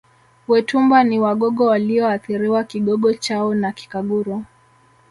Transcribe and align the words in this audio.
Wetumba 0.47 1.03
ni 1.03 1.19
Wagogo 1.19 1.65
walioathiriwa 1.65 2.63
Kigogo 2.63 3.13
chao 3.13 3.55
na 3.55 3.71
Kikaguru 3.71 4.43